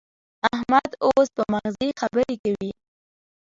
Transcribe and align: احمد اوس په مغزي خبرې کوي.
احمد 0.53 0.89
اوس 1.05 1.27
په 1.35 1.43
مغزي 1.53 1.89
خبرې 2.01 2.33
کوي. 2.43 2.71